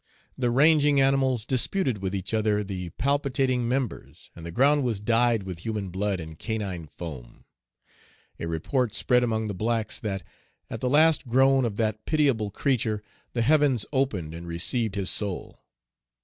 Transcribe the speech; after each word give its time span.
The 0.35 0.49
ranging 0.49 0.99
animals 0.99 1.45
disputed 1.45 1.99
with 1.99 2.15
each 2.15 2.33
other 2.33 2.63
the 2.63 2.89
palpitating 2.89 3.69
members, 3.69 4.31
and 4.35 4.43
the 4.43 4.51
ground 4.51 4.83
was 4.83 4.99
dyed 4.99 5.43
with 5.43 5.59
human 5.59 5.91
blood 5.91 6.19
and 6.19 6.39
canine 6.39 6.87
foam. 6.87 7.45
A 8.39 8.47
report 8.47 8.95
spread 8.95 9.21
among 9.23 9.47
the 9.47 9.53
blacks, 9.53 9.99
that, 9.99 10.23
at 10.71 10.81
the 10.81 10.89
last 10.89 11.27
groan 11.27 11.65
of 11.65 11.77
that 11.77 12.03
pitiable 12.07 12.49
creature, 12.49 13.03
the 13.33 13.43
heavens 13.43 13.85
opened 13.93 14.33
and 14.33 14.47
received 14.47 14.95
his 14.95 15.11
soul. 15.11 15.61